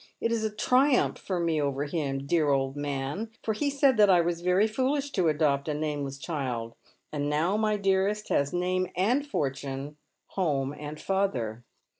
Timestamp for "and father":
10.75-11.63